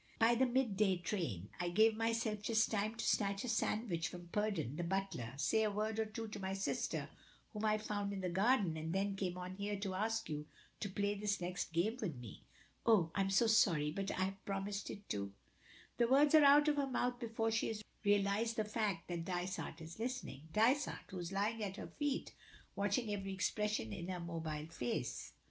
"By 0.17 0.33
the 0.33 0.47
mid 0.47 0.77
day 0.77 0.97
train; 0.97 1.49
I 1.59 1.69
gave 1.69 1.95
myself 1.95 2.41
just 2.41 2.71
time 2.71 2.95
to 2.95 3.05
snatch 3.05 3.43
a 3.43 3.47
sandwich 3.47 4.07
from 4.07 4.29
Purdon 4.29 4.75
(the 4.75 4.83
butler), 4.83 5.31
say 5.37 5.61
a 5.61 5.69
word 5.69 5.99
or 5.99 6.07
two 6.07 6.27
to 6.29 6.39
my 6.39 6.53
sister, 6.55 7.07
whom 7.53 7.65
I 7.65 7.77
found 7.77 8.11
in 8.11 8.21
the 8.21 8.27
garden, 8.29 8.75
and 8.77 8.93
then 8.93 9.15
came 9.15 9.37
on 9.37 9.57
here 9.57 9.77
to 9.81 9.93
ask 9.93 10.27
you 10.27 10.47
to 10.79 10.89
play 10.89 11.13
this 11.13 11.39
next 11.39 11.71
game 11.71 11.99
with 12.01 12.15
me." 12.15 12.41
"Oh! 12.83 13.11
I 13.13 13.21
am 13.21 13.29
so 13.29 13.45
sorry, 13.45 13.91
but 13.91 14.09
I 14.09 14.23
have 14.23 14.43
promised 14.43 14.89
it 14.89 15.07
to" 15.09 15.31
The 15.99 16.07
words 16.07 16.33
are 16.33 16.43
out 16.43 16.67
of 16.67 16.77
her 16.77 16.87
mouth 16.87 17.19
before 17.19 17.51
she 17.51 17.67
has 17.67 17.83
realized 18.03 18.55
the 18.55 18.65
fact 18.65 19.07
that 19.07 19.23
Dysart 19.25 19.81
is 19.81 19.99
listening 19.99 20.47
Dysart, 20.51 21.03
who 21.11 21.19
is 21.19 21.31
lying 21.31 21.63
at 21.63 21.77
her 21.77 21.89
feet, 21.99 22.33
watching 22.75 23.13
every 23.13 23.33
expression 23.35 23.93
in 23.93 24.07
her 24.09 24.19
mobile 24.19 24.65
face. 24.65 25.33